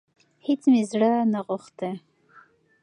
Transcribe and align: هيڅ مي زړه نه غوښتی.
هيڅ 0.45 0.61
مي 0.71 0.81
زړه 0.91 1.11
نه 1.33 1.39
غوښتی. 1.47 1.89